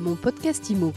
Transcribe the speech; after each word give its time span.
Mon 0.00 0.16
podcast 0.16 0.70
IMO. 0.70 0.94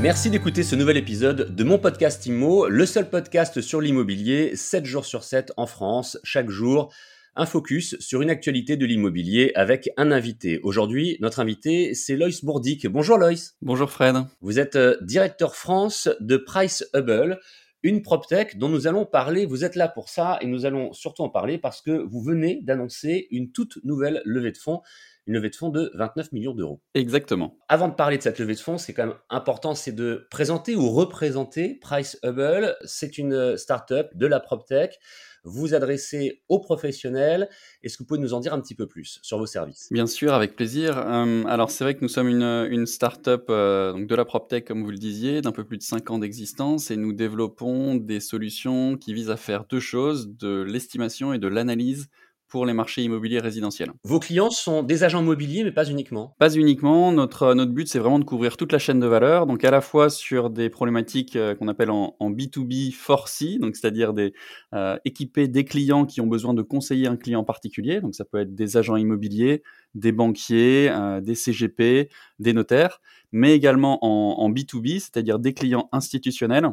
Merci 0.00 0.30
d'écouter 0.30 0.62
ce 0.62 0.76
nouvel 0.76 0.96
épisode 0.96 1.56
de 1.56 1.64
mon 1.64 1.76
podcast 1.76 2.24
IMO, 2.26 2.68
le 2.68 2.86
seul 2.86 3.10
podcast 3.10 3.60
sur 3.62 3.80
l'immobilier, 3.80 4.54
7 4.54 4.84
jours 4.84 5.06
sur 5.06 5.24
7 5.24 5.52
en 5.56 5.66
France, 5.66 6.18
chaque 6.22 6.50
jour. 6.50 6.94
Un 7.34 7.46
focus 7.46 7.96
sur 7.98 8.22
une 8.22 8.30
actualité 8.30 8.76
de 8.76 8.86
l'immobilier 8.86 9.50
avec 9.56 9.90
un 9.96 10.12
invité. 10.12 10.60
Aujourd'hui, 10.62 11.16
notre 11.20 11.40
invité, 11.40 11.94
c'est 11.94 12.14
Loïs 12.14 12.44
Bourdic. 12.44 12.86
Bonjour 12.86 13.18
Loïs. 13.18 13.56
Bonjour 13.62 13.90
Fred. 13.90 14.18
Vous 14.40 14.60
êtes 14.60 14.76
euh, 14.76 14.96
directeur 15.02 15.56
France 15.56 16.08
de 16.20 16.36
Price 16.36 16.84
Hubble, 16.94 17.40
une 17.82 18.02
PropTech 18.02 18.58
dont 18.58 18.68
nous 18.68 18.86
allons 18.86 19.06
parler. 19.06 19.46
Vous 19.46 19.64
êtes 19.64 19.76
là 19.76 19.88
pour 19.88 20.08
ça 20.08 20.38
et 20.40 20.46
nous 20.46 20.66
allons 20.66 20.92
surtout 20.92 21.22
en 21.22 21.30
parler 21.30 21.58
parce 21.58 21.80
que 21.80 21.90
vous 21.90 22.22
venez 22.22 22.60
d'annoncer 22.62 23.26
une 23.30 23.52
toute 23.52 23.78
nouvelle 23.84 24.22
levée 24.24 24.52
de 24.52 24.58
fonds 24.58 24.82
une 25.30 25.36
levée 25.36 25.50
de 25.50 25.56
fonds 25.56 25.68
de 25.68 25.92
29 25.94 26.32
millions 26.32 26.54
d'euros. 26.54 26.80
Exactement. 26.94 27.56
Avant 27.68 27.88
de 27.88 27.94
parler 27.94 28.18
de 28.18 28.22
cette 28.22 28.40
levée 28.40 28.54
de 28.54 28.58
fonds, 28.58 28.78
c'est 28.78 28.92
quand 28.92 29.06
même 29.06 29.16
important, 29.28 29.76
c'est 29.76 29.92
de 29.92 30.26
présenter 30.28 30.74
ou 30.74 30.90
représenter 30.90 31.78
Price 31.80 32.18
Hubble. 32.24 32.74
C'est 32.84 33.16
une 33.16 33.56
start-up 33.56 34.10
de 34.14 34.26
la 34.26 34.40
PropTech. 34.40 34.98
Vous 35.44 35.72
adressez 35.72 36.42
aux 36.48 36.58
professionnels. 36.58 37.48
Est-ce 37.82 37.96
que 37.96 38.02
vous 38.02 38.08
pouvez 38.08 38.20
nous 38.20 38.34
en 38.34 38.40
dire 38.40 38.52
un 38.52 38.60
petit 38.60 38.74
peu 38.74 38.88
plus 38.88 39.20
sur 39.22 39.38
vos 39.38 39.46
services? 39.46 39.88
Bien 39.92 40.06
sûr, 40.06 40.34
avec 40.34 40.56
plaisir. 40.56 40.98
Euh, 40.98 41.44
alors 41.44 41.70
c'est 41.70 41.84
vrai 41.84 41.94
que 41.94 42.00
nous 42.02 42.08
sommes 42.08 42.28
une, 42.28 42.66
une 42.68 42.86
start-up 42.86 43.46
euh, 43.50 43.92
donc 43.92 44.08
de 44.08 44.14
la 44.16 44.24
PropTech, 44.24 44.66
comme 44.66 44.82
vous 44.82 44.90
le 44.90 44.98
disiez, 44.98 45.42
d'un 45.42 45.52
peu 45.52 45.64
plus 45.64 45.78
de 45.78 45.82
5 45.84 46.10
ans 46.10 46.18
d'existence 46.18 46.90
et 46.90 46.96
nous 46.96 47.12
développons 47.12 47.94
des 47.94 48.18
solutions 48.18 48.96
qui 48.96 49.14
visent 49.14 49.30
à 49.30 49.36
faire 49.36 49.64
deux 49.64 49.80
choses, 49.80 50.28
de 50.36 50.62
l'estimation 50.62 51.32
et 51.32 51.38
de 51.38 51.46
l'analyse 51.46 52.08
pour 52.50 52.66
les 52.66 52.74
marchés 52.74 53.02
immobiliers 53.02 53.38
résidentiels. 53.38 53.92
Vos 54.04 54.18
clients 54.18 54.50
sont 54.50 54.82
des 54.82 55.04
agents 55.04 55.22
immobiliers, 55.22 55.64
mais 55.64 55.72
pas 55.72 55.88
uniquement 55.88 56.34
Pas 56.38 56.54
uniquement. 56.54 57.12
Notre, 57.12 57.54
notre 57.54 57.72
but, 57.72 57.88
c'est 57.88 57.98
vraiment 57.98 58.18
de 58.18 58.24
couvrir 58.24 58.56
toute 58.56 58.72
la 58.72 58.78
chaîne 58.78 59.00
de 59.00 59.06
valeur, 59.06 59.46
donc 59.46 59.64
à 59.64 59.70
la 59.70 59.80
fois 59.80 60.10
sur 60.10 60.50
des 60.50 60.68
problématiques 60.68 61.36
euh, 61.36 61.54
qu'on 61.54 61.68
appelle 61.68 61.90
en, 61.90 62.16
en, 62.18 62.30
B2B 62.30 62.92
forcy, 62.92 63.58
donc 63.58 63.76
c'est-à-dire 63.76 64.12
des 64.12 64.34
euh, 64.74 64.98
des 65.36 65.64
clients 65.64 66.04
qui 66.04 66.20
ont 66.20 66.26
besoin 66.26 66.52
de 66.52 66.62
conseiller 66.62 67.06
un 67.06 67.16
client 67.16 67.44
particulier, 67.44 68.00
donc 68.00 68.14
ça 68.14 68.24
peut 68.24 68.38
être 68.38 68.54
des 68.54 68.76
agents 68.76 68.96
immobiliers, 68.96 69.62
des 69.94 70.12
banquiers, 70.12 70.90
euh, 70.90 71.20
des 71.20 71.34
CGP, 71.34 72.10
des 72.38 72.52
notaires, 72.52 73.00
mais 73.32 73.54
également 73.54 74.04
en, 74.04 74.42
en 74.42 74.50
B2B, 74.50 74.98
c'est-à-dire 74.98 75.38
des 75.38 75.54
clients 75.54 75.88
institutionnels 75.92 76.68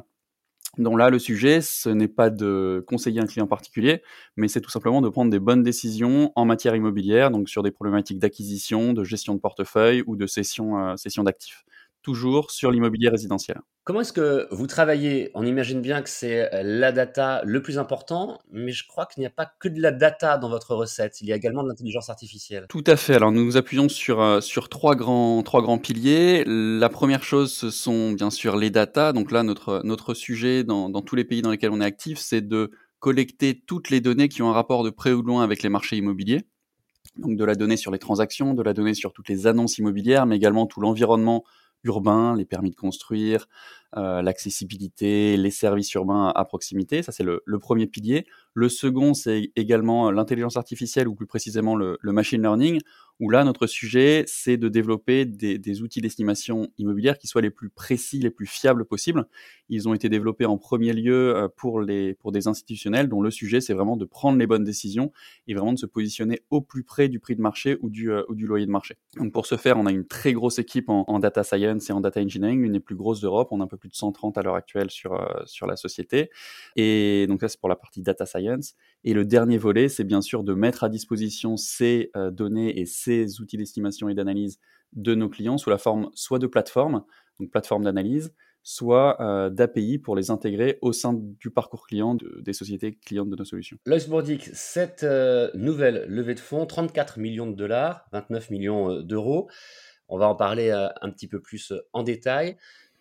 donc 0.78 1.00
là, 1.00 1.10
le 1.10 1.18
sujet, 1.20 1.62
ce 1.62 1.90
n'est 1.90 2.08
pas 2.08 2.30
de 2.30 2.84
conseiller 2.88 3.20
un 3.20 3.26
client 3.26 3.48
particulier, 3.48 4.04
mais 4.36 4.48
c'est 4.48 4.62
tout 4.62 4.70
simplement 4.70 5.02
de 5.02 5.10
prendre 5.10 5.32
des 5.32 5.40
bonnes 5.40 5.64
décisions 5.64 6.32
en 6.36 6.46
matière 6.46 6.76
immobilière, 6.76 7.32
donc 7.32 7.50
sur 7.50 7.64
des 7.64 7.72
problématiques 7.72 8.20
d'acquisition, 8.20 8.94
de 8.94 9.04
gestion 9.04 9.34
de 9.34 9.40
portefeuille 9.40 10.04
ou 10.06 10.16
de 10.16 10.28
cession, 10.28 10.78
euh, 10.80 10.96
cession 10.96 11.24
d'actifs 11.24 11.66
toujours 12.08 12.52
sur 12.52 12.72
l'immobilier 12.72 13.10
résidentiel. 13.10 13.58
Comment 13.84 14.00
est-ce 14.00 14.14
que 14.14 14.48
vous 14.52 14.66
travaillez? 14.66 15.30
On 15.34 15.46
imagine 15.46 15.82
bien 15.82 16.02
que 16.02 16.10
c'est 16.10 16.54
euh, 16.54 16.62
la 16.64 16.94
data 16.94 17.42
le 17.44 17.62
plus 17.62 17.78
important, 17.78 18.40
mais 18.50 18.72
je 18.72 18.88
crois 18.88 19.06
qu'il 19.08 19.20
n'y 19.20 19.28
a 19.28 19.30
pas 19.30 19.46
que 19.60 19.68
de 19.68 19.82
la 19.82 19.92
data 19.92 20.38
dans 20.38 20.48
votre 20.48 20.74
recette, 20.74 21.20
il 21.20 21.28
y 21.28 21.34
a 21.34 21.36
également 21.36 21.64
de 21.64 21.68
l'intelligence 21.68 22.10
artificielle. 22.10 22.66
Tout 22.70 22.84
à 22.88 22.96
fait. 22.96 23.16
Alors 23.16 23.34
nous 23.34 23.44
nous 23.44 23.58
appuyons 23.58 23.90
sur, 23.90 24.22
euh, 24.22 24.40
sur 24.40 24.70
trois, 24.70 24.96
grands, 24.96 25.44
trois 25.44 25.62
grands 25.62 25.80
piliers. 25.80 26.46
La 26.46 26.88
première 26.88 27.24
chose, 27.24 27.52
ce 27.52 27.72
sont 27.72 28.14
bien 28.14 28.30
sûr 28.30 28.56
les 28.56 28.70
data. 28.70 29.12
Donc 29.12 29.34
là, 29.34 29.44
notre, 29.44 29.82
notre 29.84 30.14
sujet 30.14 30.64
dans, 30.64 30.90
dans 30.90 31.02
tous 31.02 31.18
les 31.18 31.26
pays 31.26 31.42
dans 31.42 31.52
lesquels 31.52 31.72
on 31.72 31.82
est 31.82 31.86
actif, 31.86 32.20
c'est 32.20 32.48
de 32.48 32.72
collecter 33.00 33.62
toutes 33.68 33.90
les 33.90 34.00
données 34.00 34.30
qui 34.30 34.42
ont 34.42 34.50
un 34.50 34.54
rapport 34.54 34.86
de 34.86 34.92
près 34.92 35.12
ou 35.12 35.22
de 35.22 35.28
loin 35.28 35.44
avec 35.44 35.62
les 35.62 35.70
marchés 35.70 35.98
immobiliers. 35.98 36.44
Donc 37.18 37.36
de 37.36 37.44
la 37.44 37.56
donnée 37.56 37.78
sur 37.78 37.92
les 37.92 38.00
transactions, 38.00 38.54
de 38.54 38.64
la 38.64 38.74
donnée 38.74 38.94
sur 38.94 39.12
toutes 39.12 39.28
les 39.28 39.46
annonces 39.46 39.78
immobilières, 39.78 40.26
mais 40.26 40.38
également 40.38 40.68
tout 40.68 40.80
l'environnement 40.80 41.44
urbains, 41.88 42.36
les 42.36 42.46
permis 42.46 42.72
de 42.72 42.76
construire, 42.76 43.48
euh, 43.96 44.22
l'accessibilité, 44.22 45.38
les 45.38 45.52
services 45.52 45.94
urbains 45.94 46.32
à, 46.36 46.46
proximité. 46.46 47.02
Ça, 47.02 47.12
c'est 47.12 47.24
le, 47.24 47.42
premier 47.60 47.88
pilier. 47.88 48.26
Le 48.54 48.70
second, 48.70 49.14
c'est 49.14 49.52
également 49.56 50.12
l'intelligence 50.12 50.58
artificielle 50.58 51.08
ou 51.08 51.16
plus 51.16 51.26
précisément 51.26 51.76
le, 51.76 51.98
machine 52.04 52.42
learning, 52.42 52.80
où 53.20 53.30
là, 53.30 53.44
notre 53.44 53.66
sujet, 53.66 54.24
c'est 54.28 54.58
de 54.58 54.70
développer 54.70 55.26
des, 55.26 55.82
outils 55.82 56.02
d'estimation 56.02 56.68
immobilière 56.78 57.18
qui 57.18 57.28
soient 57.28 57.42
les 57.42 57.50
plus 57.50 57.70
précis, 57.70 58.20
les 58.20 58.30
plus 58.30 58.46
fiables 58.46 58.86
possibles. 58.86 59.26
Ils 59.70 59.90
ont 59.90 59.94
été 59.94 60.08
développés 60.08 60.46
en 60.46 60.58
premier 60.58 60.94
lieu 60.94 61.36
euh, 61.36 61.48
pour, 61.48 61.82
les, 61.82 62.14
pour 62.14 62.32
des 62.32 62.48
institutionnels 62.48 63.10
dont 63.10 63.22
le 63.22 63.32
sujet, 63.32 63.60
c'est 63.60 63.74
vraiment 63.74 63.98
de 63.98 64.06
prendre 64.06 64.38
les 64.38 64.46
bonnes 64.46 64.64
décisions 64.64 65.12
et 65.48 65.56
vraiment 65.56 65.74
de 65.74 65.80
se 65.80 65.86
positionner 65.86 66.42
au 66.52 66.62
plus 66.62 66.84
près 66.84 67.10
du 67.10 67.20
prix 67.20 67.36
de 67.36 67.42
marché 67.42 67.78
ou 67.82 67.90
du, 67.90 68.12
euh, 68.12 68.24
ou 68.30 68.36
du 68.36 68.46
loyer 68.46 68.66
de 68.66 68.72
marché. 68.72 68.98
Donc 69.18 69.34
pour 69.34 69.46
ce 69.46 69.58
faire, 69.58 69.78
on 69.78 69.86
a 69.88 69.92
une 69.92 70.06
très 70.06 70.34
grosse 70.34 70.60
équipe 70.60 70.90
en, 70.90 71.20
data 71.20 71.44
science 71.44 71.90
et 71.90 71.94
en 71.94 72.02
data 72.02 72.22
engineering, 72.22 72.62
l'une 72.62 72.74
des 72.74 72.80
plus 72.80 72.96
grosses 72.96 73.22
d'Europe. 73.22 73.48
On 73.52 73.62
a 73.62 73.64
un 73.64 73.68
peu 73.68 73.78
plus 73.78 73.90
de 73.90 73.96
130 73.96 74.38
à 74.38 74.44
l'heure 74.44 74.56
actuelle 74.56 74.92
sur, 74.92 75.14
euh, 75.14 75.44
sur 75.46 75.66
la 75.66 75.76
société. 75.76 76.30
Et 76.76 77.26
donc 77.28 77.42
là, 77.42 77.48
c'est 77.48 77.60
pour 77.60 77.70
la 77.70 77.76
partie 77.76 78.02
data 78.02 78.28
science. 78.28 78.76
Et 79.04 79.14
le 79.14 79.26
dernier 79.26 79.58
volet, 79.58 79.90
c'est 79.90 80.04
bien 80.04 80.22
sûr 80.22 80.44
de 80.44 80.54
mettre 80.54 80.84
à 80.84 80.90
disposition 80.90 81.58
ces 81.58 82.12
données 82.32 82.80
et 82.80 82.86
ces 82.86 83.07
outils 83.40 83.58
d'estimation 83.58 84.10
et 84.10 84.14
d'analyse 84.14 84.60
de 84.94 85.16
nos 85.16 85.30
clients 85.30 85.58
sous 85.58 85.70
la 85.70 85.78
forme 85.78 86.10
soit 86.14 86.40
de 86.40 86.48
plateformes, 86.48 87.04
donc 87.40 87.52
plateformes 87.52 87.84
d'analyse, 87.84 88.34
soit 88.64 89.22
euh, 89.22 89.50
d'API 89.50 89.98
pour 89.98 90.16
les 90.16 90.30
intégrer 90.30 90.78
au 90.82 90.92
sein 90.92 91.14
du 91.14 91.52
parcours 91.52 91.88
client 91.88 92.16
de, 92.16 92.42
des 92.42 92.52
sociétés 92.52 92.96
clientes 92.96 93.30
de 93.30 93.36
nos 93.36 93.46
solutions. 93.46 93.78
Loïs 93.86 94.10
Bourdic, 94.10 94.50
cette 94.54 95.04
euh, 95.04 95.50
nouvelle 95.54 96.06
levée 96.10 96.36
de 96.36 96.40
fonds, 96.42 96.66
34 96.66 97.18
millions 97.18 97.48
de 97.48 97.56
dollars, 97.56 98.06
29 98.12 98.50
millions 98.50 98.92
euh, 98.92 99.04
d'euros, 99.04 99.50
on 100.10 100.18
va 100.18 100.28
en 100.28 100.36
parler 100.36 100.72
un 100.72 101.10
petit 101.10 101.28
peu 101.28 101.42
plus 101.42 101.74
en 101.92 102.02
détail 102.02 102.56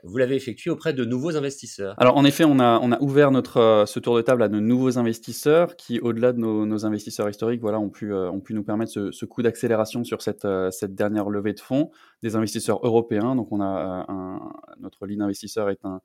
vous 0.05 0.19
l'avez 0.19 0.37
effectué 0.37 0.71
auprès 0.71 0.93
de 0.93 1.05
nouveaux 1.05 1.37
investisseurs. 1.37 1.95
Alors 1.99 2.17
en 2.17 2.25
effet, 2.25 2.45
on 2.45 2.59
a, 2.59 2.79
on 2.83 2.93
a 2.93 3.01
ouvert 3.01 3.31
notre, 3.31 3.59
euh, 3.59 3.87
ce 3.87 3.99
tour 3.99 4.17
de 4.17 4.23
table 4.23 4.43
à 4.43 4.49
de 4.49 4.61
nouveaux 4.61 4.99
investisseurs 4.99 5.77
qui, 5.77 6.01
au-delà 6.01 6.33
de 6.33 6.39
nos, 6.39 6.67
nos, 6.67 6.85
investisseurs 6.85 7.29
historiques, 7.29 7.61
voilà, 7.61 7.81
ont, 7.81 7.89
pu, 7.89 8.13
euh, 8.13 8.31
ont 8.31 8.41
pu 8.41 8.55
nous 8.55 8.63
permettre 8.63 8.93
ce, 8.93 9.11
ce 9.11 9.25
coup 9.25 9.43
d'accélération 9.43 10.05
sur 10.05 10.23
cette, 10.23 10.45
euh, 10.45 10.71
cette 10.71 10.95
dernière 10.95 11.29
levée 11.31 11.55
de 11.55 11.61
fonds. 11.61 11.91
Des 12.23 12.35
investisseurs 12.35 12.81
européens, 12.85 13.37
donc 13.37 13.53
on 13.53 13.61
a 13.61 14.07
un, 14.09 14.53
notre 14.81 15.07
lead 15.07 15.21
investisseur 15.21 15.71
est 15.71 15.85
un, 15.85 16.01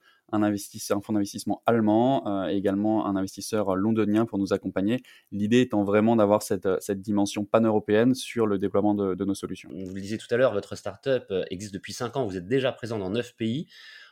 fonds 1.01 1.13
d'investissement 1.13 1.61
allemand 1.65 2.27
euh, 2.27 2.49
et 2.49 2.55
également 2.55 3.05
un 3.05 3.15
investisseur 3.15 3.75
londonien 3.75 4.25
pour 4.25 4.37
nous 4.37 4.53
accompagner. 4.53 5.01
L'idée 5.31 5.61
étant 5.61 5.83
vraiment 5.83 6.15
d'avoir 6.15 6.41
cette, 6.41 6.67
cette 6.79 7.01
dimension 7.01 7.45
pan-européenne 7.45 8.13
sur 8.13 8.45
le 8.45 8.59
déploiement 8.59 8.93
de, 8.93 9.15
de 9.15 9.25
nos 9.25 9.35
solutions. 9.35 9.69
Vous 9.71 9.95
le 9.95 10.01
disiez 10.01 10.17
tout 10.17 10.27
à 10.31 10.37
l'heure, 10.37 10.53
votre 10.53 10.75
startup 10.75 11.33
existe 11.49 11.73
depuis 11.73 11.93
5 11.93 12.17
ans, 12.17 12.25
vous 12.25 12.37
êtes 12.37 12.47
déjà 12.47 12.71
présent 12.71 12.99
dans 12.99 13.09
9 13.09 13.35
pays. 13.35 13.67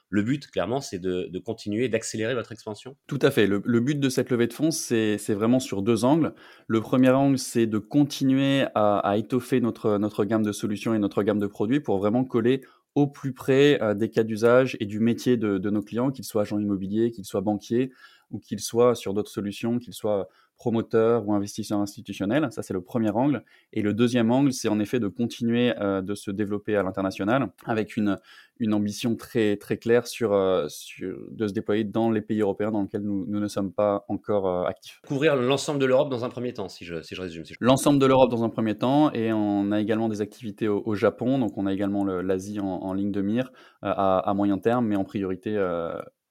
Le 0.09 0.23
but, 0.23 0.47
clairement, 0.47 0.81
c'est 0.81 0.99
de, 0.99 1.29
de, 1.31 1.39
continuer 1.39 1.87
d'accélérer 1.87 2.33
votre 2.33 2.51
expansion 2.51 2.95
Tout 3.07 3.19
à 3.21 3.29
fait. 3.29 3.45
Le, 3.45 3.79
but 3.79 3.99
de 3.99 4.09
cette 4.09 4.31
levée 4.31 4.47
de 4.47 4.53
fonds, 4.53 4.71
c'est 4.71 5.17
vraiment 5.29 5.59
sur 5.59 5.81
deux 5.81 6.03
angles. 6.03 6.33
Le 6.67 6.81
premier 6.81 7.09
angle, 7.09 7.37
c'est 7.37 7.67
de 7.67 7.77
continuer 7.77 8.65
à, 8.73 9.15
étoffer 9.17 9.61
notre, 9.61 10.25
gamme 10.25 10.43
de 10.43 10.51
solutions 10.51 10.93
et 10.93 10.99
notre 10.99 11.21
gamme 11.23 11.39
de 11.39 11.47
produits 11.47 11.79
pour 11.79 11.99
vraiment 11.99 12.23
coller 12.25 12.61
au 12.95 13.05
plus 13.05 13.33
près 13.33 13.79
euh, 13.83 13.93
des 13.93 14.09
cas 14.09 14.23
d'usage 14.23 14.75
et 14.79 14.85
du 14.87 14.99
métier 14.99 15.37
de 15.37 15.69
nos 15.69 15.81
clients, 15.81 16.09
qu'ils 16.09 16.25
soient 16.25 16.41
agents 16.41 16.59
immobiliers, 16.59 17.11
qu'ils 17.11 17.25
soient 17.25 17.41
banquiers 17.41 17.91
ou 18.31 18.39
qu'ils 18.39 18.59
soient 18.59 18.95
sur 18.95 19.13
d'autres 19.13 19.31
solutions, 19.31 19.79
qu'ils 19.79 19.93
soient 19.93 20.27
promoteur 20.59 21.25
ou 21.25 21.33
investisseur 21.33 21.79
institutionnel. 21.79 22.49
Ça, 22.51 22.61
c'est 22.61 22.73
le 22.73 22.81
premier 22.81 23.09
angle. 23.11 23.43
Et 23.71 23.81
le 23.81 23.93
deuxième 23.93 24.29
angle, 24.29 24.51
c'est 24.51 24.67
en 24.67 24.79
effet 24.79 24.99
de 24.99 25.07
continuer 25.07 25.73
euh, 25.79 26.01
de 26.01 26.13
se 26.15 26.29
développer 26.31 26.75
à 26.75 26.83
l'international 26.83 27.47
avec 27.65 27.95
une, 27.95 28.19
une 28.59 28.73
ambition 28.73 29.15
très, 29.15 29.55
très 29.55 29.77
claire 29.77 30.05
sur, 30.05 30.33
euh, 30.33 30.67
sur, 30.67 31.17
de 31.31 31.47
se 31.47 31.53
déployer 31.53 31.85
dans 31.85 32.11
les 32.11 32.21
pays 32.21 32.41
européens 32.41 32.71
dans 32.71 32.81
lesquels 32.81 33.03
nous, 33.03 33.25
nous 33.25 33.39
ne 33.39 33.47
sommes 33.47 33.71
pas 33.71 34.03
encore 34.09 34.47
euh, 34.47 34.65
actifs. 34.65 34.99
Couvrir 35.07 35.37
l'ensemble 35.37 35.79
de 35.79 35.85
l'Europe 35.85 36.09
dans 36.09 36.25
un 36.25 36.29
premier 36.29 36.53
temps, 36.53 36.67
si 36.67 36.83
je, 36.83 37.01
si 37.01 37.15
je 37.15 37.21
résume. 37.21 37.45
Si 37.45 37.53
je... 37.53 37.57
L'ensemble 37.61 37.97
de 37.97 38.05
l'Europe 38.05 38.29
dans 38.29 38.43
un 38.43 38.49
premier 38.49 38.77
temps. 38.77 39.13
Et 39.13 39.31
on 39.31 39.71
a 39.71 39.79
également 39.79 40.09
des 40.09 40.19
activités 40.19 40.67
au, 40.67 40.83
au 40.85 40.93
Japon. 40.93 41.39
Donc, 41.39 41.57
on 41.57 41.67
a 41.67 41.73
également 41.73 42.03
l'Asie 42.03 42.59
en, 42.59 42.65
en, 42.65 42.93
ligne 42.93 43.11
de 43.11 43.21
mire 43.21 43.49
à, 43.81 44.19
à, 44.19 44.33
moyen 44.33 44.57
terme, 44.57 44.87
mais 44.87 44.97
en 44.97 45.05
priorité 45.05 45.57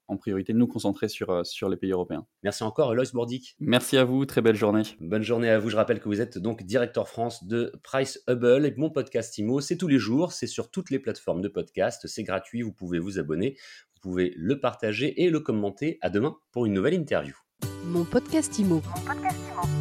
en 0.09 0.17
priorité 0.17 0.53
nous 0.53 0.67
concentrer 0.67 1.09
sur, 1.09 1.31
euh, 1.31 1.45
sur 1.45 1.69
les 1.69 1.77
pays 1.77 1.93
européens. 1.93 2.27
Merci 2.43 2.65
encore, 2.65 2.95
Loïs 2.95 3.13
Bourdic. 3.13 3.55
Merci 3.61 3.97
à 3.97 4.05
vous, 4.05 4.25
très 4.27 4.41
belle 4.41 4.57
journée. 4.57 4.83
Bonne 5.01 5.23
journée 5.23 5.51
à 5.51 5.59
vous. 5.59 5.71
Je 5.71 5.77
rappelle 5.77 6.01
que 6.01 6.09
vous 6.09 6.21
êtes 6.21 6.39
donc 6.39 6.63
directeur 6.65 7.09
France 7.09 7.45
de 7.45 7.73
Price 7.83 8.23
Hubble 8.29 8.67
et 8.67 8.75
mon 8.77 8.91
podcast 8.91 9.37
IMO, 9.39 9.61
c'est 9.61 9.77
tous 9.77 9.89
les 9.89 9.99
jours, 9.99 10.33
c'est 10.33 10.47
sur 10.47 10.71
toutes 10.71 10.91
les 10.91 10.99
plateformes 10.99 11.43
de 11.43 11.49
podcast, 11.49 12.07
c'est 12.07 12.25
gratuit, 12.25 12.63
vous 12.63 12.73
pouvez 12.73 12.99
vous 12.99 13.19
abonner, 13.19 13.57
vous 13.95 14.01
pouvez 14.01 14.33
le 14.37 14.61
partager 14.61 15.23
et 15.23 15.31
le 15.31 15.41
commenter. 15.41 15.99
À 16.01 16.11
demain 16.11 16.37
pour 16.53 16.67
une 16.67 16.75
nouvelle 16.75 16.95
interview. 16.95 17.35
Mon 17.85 18.05
podcast 18.05 18.59
IMO. 18.59 18.77
Mon 18.77 19.05
podcast 19.05 19.39
IMO. 19.53 19.78